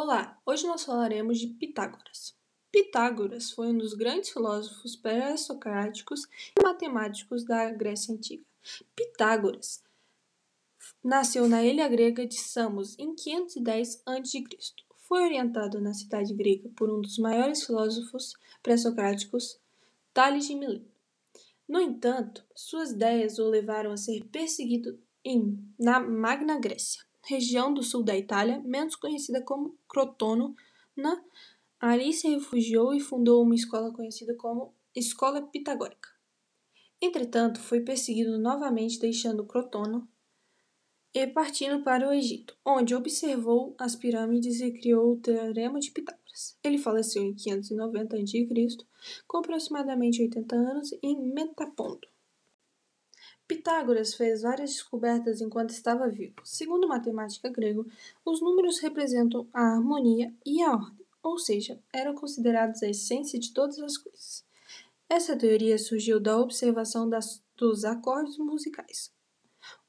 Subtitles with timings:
[0.00, 2.32] Olá, hoje nós falaremos de Pitágoras.
[2.70, 6.22] Pitágoras foi um dos grandes filósofos pré-socráticos
[6.56, 8.44] e matemáticos da Grécia Antiga.
[8.94, 9.82] Pitágoras
[11.02, 14.44] nasceu na ilha grega de Samos em 510 a.C.
[15.08, 19.60] Foi orientado na cidade grega por um dos maiores filósofos pré-socráticos,
[20.14, 20.94] Tales de Mileto.
[21.68, 27.82] No entanto, suas ideias o levaram a ser perseguido em, na Magna Grécia região do
[27.82, 30.54] sul da Itália, menos conhecida como Crotona,
[31.78, 36.08] ali se refugiou e fundou uma escola conhecida como Escola Pitagórica.
[37.00, 40.08] Entretanto, foi perseguido novamente, deixando Crotona
[41.14, 46.58] e partindo para o Egito, onde observou as pirâmides e criou o Teorema de Pitágoras.
[46.64, 48.48] Ele faleceu em 590 a.C.,
[49.26, 52.08] com aproximadamente 80 anos, em Metaponto.
[53.48, 56.34] Pitágoras fez várias descobertas enquanto estava vivo.
[56.44, 57.90] Segundo o matemática grego,
[58.22, 63.54] os números representam a harmonia e a ordem, ou seja, eram considerados a essência de
[63.54, 64.44] todas as coisas.
[65.08, 69.10] Essa teoria surgiu da observação das, dos acordes musicais.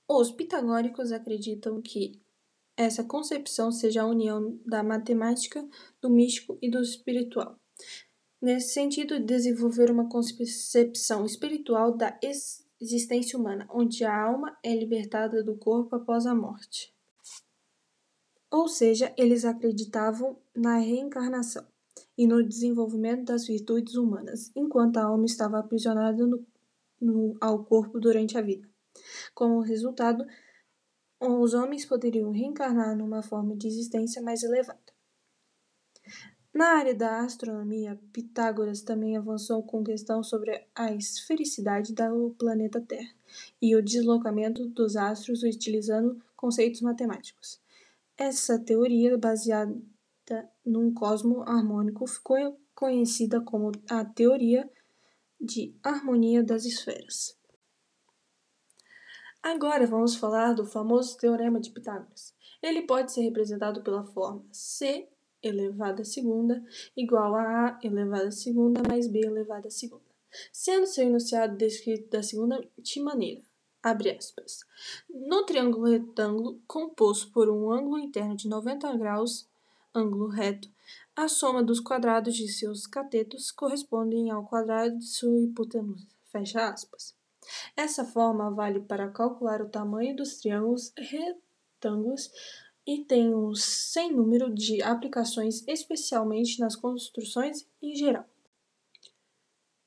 [0.08, 2.18] Os pitagóricos acreditam que
[2.78, 5.68] essa concepção seja a união da matemática,
[6.02, 7.60] do místico e do espiritual.
[8.42, 15.44] Nesse sentido, desenvolver uma concepção espiritual da existência existência humana, onde a alma é libertada
[15.44, 16.94] do corpo após a morte.
[18.52, 21.66] Ou seja, eles acreditavam na reencarnação
[22.18, 26.46] e no desenvolvimento das virtudes humanas, enquanto a alma estava aprisionada no,
[27.00, 28.68] no, ao corpo durante a vida.
[29.34, 30.26] Como resultado,
[31.20, 34.80] os homens poderiam reencarnar numa forma de existência mais elevada.
[36.54, 43.14] Na área da astronomia, Pitágoras também avançou com questões sobre a esfericidade do planeta Terra
[43.62, 47.62] e o deslocamento dos astros utilizando conceitos matemáticos.
[48.18, 49.80] Essa teoria, baseada
[50.66, 54.70] num cosmo harmônico, ficou conhecida como a teoria
[55.40, 57.38] de harmonia das esferas.
[59.42, 62.34] Agora vamos falar do famoso Teorema de Pitágoras.
[62.62, 65.08] Ele pode ser representado pela forma C
[65.42, 66.64] elevado a segunda
[66.96, 70.04] igual a A elevado a segunda mais B elevado a segunda,
[70.52, 73.42] sendo seu enunciado descrito da seguinte maneira,
[73.82, 74.62] abre aspas,
[75.10, 79.48] no triângulo retângulo composto por um ângulo interno de 90 graus,
[79.96, 80.70] ângulo reto,
[81.16, 87.18] a soma dos quadrados de seus catetos correspondem ao quadrado de sua hipotenusa, fecha aspas.
[87.76, 92.32] Essa forma vale para calcular o tamanho dos triângulos retângulos
[92.90, 98.26] e tem um sem número de aplicações, especialmente nas construções em geral.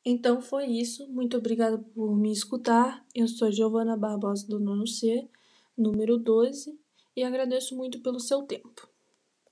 [0.05, 1.09] Então foi isso.
[1.09, 3.05] Muito obrigada por me escutar.
[3.13, 5.29] Eu sou Giovana Barbosa do nono C,
[5.77, 6.79] número 12,
[7.17, 8.89] e agradeço muito pelo seu tempo.